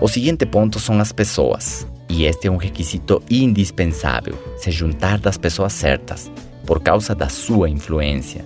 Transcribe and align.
O 0.00 0.06
seguinte 0.06 0.46
ponto 0.46 0.78
são 0.78 1.00
as 1.00 1.10
pessoas. 1.10 1.84
E 2.08 2.24
este 2.24 2.46
é 2.46 2.50
um 2.50 2.56
requisito 2.56 3.20
indispensável: 3.28 4.38
se 4.56 4.70
juntar 4.70 5.18
das 5.18 5.36
pessoas 5.36 5.72
certas, 5.72 6.30
por 6.64 6.80
causa 6.80 7.16
da 7.16 7.28
sua 7.28 7.68
influência. 7.68 8.44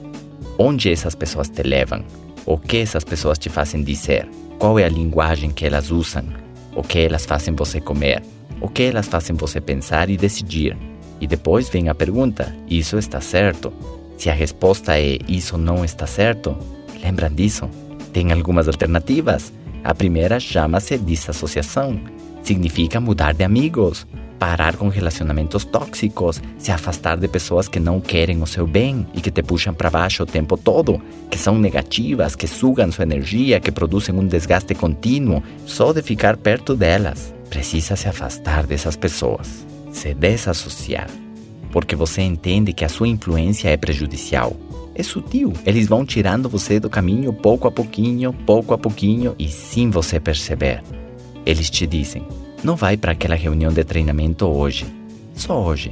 Onde 0.59 0.91
essas 0.91 1.15
pessoas 1.15 1.51
te 1.51 1.63
levam? 1.63 2.05
O 2.47 2.57
que 2.57 2.79
essas 2.79 3.05
pessoas 3.05 3.39
te 3.39 3.51
fazem 3.51 3.85
dizer? 3.85 4.27
Qual 4.59 4.79
é 4.79 4.85
a 4.85 4.89
linguagem 4.89 5.51
que 5.51 5.67
elas 5.67 5.91
usam? 5.91 6.25
O 6.75 6.83
que 6.83 7.01
elas 7.01 7.27
fazem 7.27 7.55
você 7.55 7.83
comer? 7.83 8.23
O 8.59 8.69
que 8.69 8.85
elas 8.85 9.07
fazem 9.07 9.37
você 9.37 9.61
pensar 9.61 10.09
e 10.09 10.17
decidir? 10.17 10.75
E 11.21 11.27
depois 11.27 11.69
vem 11.69 11.91
a 11.91 11.95
pergunta: 11.95 12.57
isso 12.67 12.97
está 12.97 13.21
certo? 13.21 13.71
Se 14.17 14.31
a 14.31 14.33
resposta 14.33 14.99
é 14.99 15.19
isso 15.29 15.59
não 15.59 15.85
está 15.85 16.07
certo, 16.07 16.57
lembram 17.03 17.29
disso? 17.29 17.69
Tem 18.11 18.33
algumas 18.33 18.69
alternativas. 18.69 19.53
A 19.85 19.95
primeira 19.95 20.39
chama-se 20.39 20.97
desassociação. 20.97 22.01
Significa 22.43 23.01
mudar 23.01 23.35
de 23.35 23.45
amigos, 23.45 24.07
parar 24.39 24.77
com 24.77 24.89
relacionamentos 24.89 25.65
tóxicos, 25.65 26.43
se 26.59 26.73
afastar 26.73 27.17
de 27.17 27.29
pessoas 27.29 27.69
que 27.69 27.79
não 27.79 28.01
querem 28.01 28.43
o 28.43 28.47
seu 28.47 28.67
bem 28.67 29.07
e 29.15 29.21
que 29.21 29.31
te 29.31 29.43
puxam 29.43 29.73
para 29.73 29.91
baixo 29.91 30.25
o 30.25 30.27
tempo 30.27 30.57
todo, 30.57 31.01
que 31.31 31.39
são 31.39 31.59
negativas, 31.59 32.35
que 32.35 32.49
sugam 32.49 32.91
sua 32.91 33.05
energia, 33.05 33.61
que 33.61 33.71
produzem 33.71 34.15
um 34.15 34.27
desgaste 34.27 34.75
contínuo 34.75 35.43
só 35.65 35.93
de 35.93 36.03
ficar 36.03 36.37
perto 36.37 36.75
delas. 36.75 37.33
Precisa 37.49 37.95
se 37.95 38.09
afastar 38.09 38.67
dessas 38.67 38.97
pessoas, 38.97 39.65
se 39.93 40.13
desassociar, 40.15 41.09
porque 41.71 41.95
você 41.95 42.23
entende 42.23 42.73
que 42.73 42.85
a 42.85 42.89
sua 42.89 43.07
influência 43.09 43.69
é 43.69 43.77
prejudicial. 43.77 44.57
É 44.95 45.03
sutil, 45.03 45.53
eles 45.65 45.87
vão 45.87 46.05
tirando 46.05 46.49
você 46.49 46.79
do 46.79 46.91
caminho 46.91 47.33
pouco 47.33 47.67
a 47.67 47.73
pouquinho, 47.73 48.33
pouco 48.33 48.75
a 48.75 48.79
pouquinho 48.79 49.35
e 49.39 49.49
sem 49.49 49.91
você 49.91 50.21
perceber. 50.21 50.83
Eles 51.47 51.71
te 51.71 51.87
dizem: 51.87 52.27
não 52.63 52.77
vai 52.77 52.97
para 52.97 53.13
aquela 53.13 53.35
reunião 53.35 53.73
de 53.73 53.83
treinamento 53.83 54.47
hoje. 54.47 54.87
Só 55.35 55.61
hoje. 55.61 55.91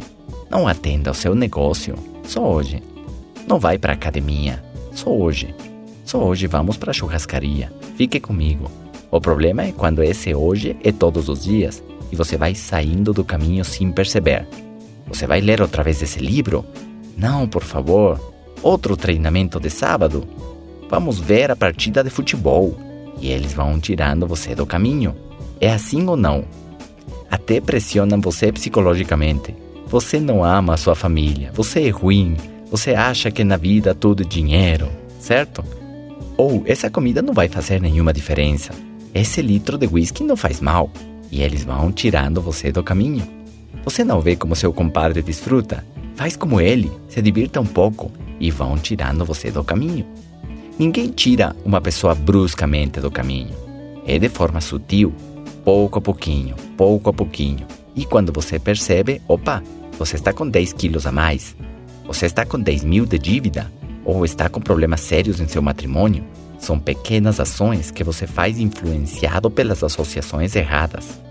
Não 0.49 0.69
atenda 0.69 1.11
ao 1.11 1.15
seu 1.15 1.35
negócio. 1.35 1.95
Só 2.23 2.43
hoje. 2.43 2.83
Não 3.49 3.59
vai 3.59 3.79
para 3.79 3.93
academia. 3.93 4.63
Só 4.93 5.11
hoje. 5.11 5.55
Só 6.05 6.23
hoje 6.23 6.47
vamos 6.47 6.77
para 6.77 6.91
a 6.91 6.95
churrascaria. 6.95 7.73
Fique 7.97 8.21
comigo. 8.21 8.71
O 9.11 9.21
problema 9.21 9.63
é 9.63 9.73
quando 9.73 10.03
esse 10.03 10.33
hoje 10.33 10.77
é 10.85 10.93
todos 10.93 11.29
os 11.29 11.43
dias 11.43 11.83
e 12.13 12.17
você 12.17 12.37
vai 12.37 12.55
saindo 12.55 13.13
do 13.13 13.25
caminho 13.25 13.65
sem 13.65 13.91
perceber. 13.91 14.47
Você 15.09 15.27
vai 15.27 15.41
ler 15.41 15.61
outra 15.61 15.83
vez 15.83 16.01
esse 16.01 16.21
livro? 16.21 16.65
Não, 17.17 17.49
por 17.49 17.65
favor. 17.65 18.30
Outro 18.63 18.97
treinamento 18.97 19.59
de 19.59 19.71
sábado? 19.71 20.27
Vamos 20.89 21.19
ver 21.19 21.51
a 21.51 21.57
partida 21.57 22.05
de 22.05 22.11
futebol. 22.11 22.77
E 23.21 23.31
eles 23.31 23.53
vão 23.53 23.81
tirando 23.81 24.27
você 24.27 24.55
do 24.55 24.67
caminho. 24.67 25.15
É 25.61 25.73
assim 25.73 26.07
ou 26.07 26.17
não? 26.17 26.45
Até 27.31 27.61
pressionam 27.61 28.21
você 28.21 28.51
psicologicamente. 28.53 29.55
Você 29.87 30.21
não 30.21 30.45
ama 30.45 30.75
a 30.75 30.77
sua 30.77 30.95
família, 30.95 31.51
você 31.53 31.89
é 31.89 31.91
ruim, 31.91 32.37
você 32.71 32.95
acha 32.95 33.31
que 33.31 33.43
na 33.43 33.57
vida 33.57 33.93
tudo 33.93 34.23
é 34.23 34.27
dinheiro, 34.27 34.89
certo? 35.19 35.65
Ou 36.37 36.63
essa 36.65 36.89
comida 36.89 37.21
não 37.21 37.35
vai 37.35 37.49
fazer 37.49 37.81
nenhuma 37.81 38.13
diferença. 38.13 38.73
Esse 39.13 39.43
litro 39.43 39.77
de 39.77 39.87
whisky 39.87 40.23
não 40.23 40.37
faz 40.37 40.61
mal. 40.61 40.91
E 41.33 41.43
eles 41.43 41.65
vão 41.65 41.91
tirando 41.93 42.41
você 42.41 42.71
do 42.71 42.83
caminho. 42.83 43.27
Você 43.85 44.05
não 44.05 44.21
vê 44.21 44.37
como 44.37 44.57
seu 44.57 44.73
compadre 44.73 45.23
desfruta? 45.23 45.85
Faz 46.21 46.37
como 46.37 46.61
ele, 46.61 46.93
se 47.09 47.23
divirta 47.23 47.63
um 47.63 47.65
pouco 47.65 48.13
e 48.39 48.51
vão 48.51 48.77
tirando 48.77 49.25
você 49.25 49.51
do 49.51 49.65
caminho. 49.65 50.05
Ninguém 50.79 51.09
tira 51.09 51.57
uma 51.65 51.81
pessoa 51.81 52.15
bruscamente 52.15 53.01
do 53.01 53.11
caminho. 53.11 53.57
É 54.07 54.19
de 54.19 54.29
forma 54.29 54.61
sutil, 54.61 55.15
pouco 55.65 55.99
a 55.99 56.03
pouquinho, 56.03 56.57
pouco 56.77 57.09
a 57.09 57.13
pouquinho. 57.15 57.67
E 57.97 58.05
quando 58.05 58.35
você 58.35 58.59
percebe, 58.59 59.23
opa, 59.27 59.63
você 59.99 60.17
está 60.17 60.31
com 60.31 60.47
10 60.47 60.75
quilos 60.75 61.07
a 61.07 61.11
mais, 61.11 61.57
você 62.05 62.27
está 62.27 62.45
com 62.45 62.61
10 62.61 62.85
mil 62.85 63.07
de 63.07 63.19
dívida, 63.19 63.73
ou 64.05 64.23
está 64.23 64.47
com 64.51 64.61
problemas 64.61 65.01
sérios 65.01 65.41
em 65.41 65.49
seu 65.49 65.63
matrimônio, 65.63 66.23
são 66.59 66.79
pequenas 66.79 67.41
ações 67.41 67.91
que 67.91 68.05
você 68.05 68.27
faz 68.27 68.59
influenciado 68.59 69.51
pelas 69.51 69.83
associações 69.83 70.55
erradas. 70.55 71.19